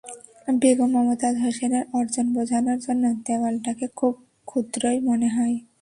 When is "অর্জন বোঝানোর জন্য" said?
1.93-3.03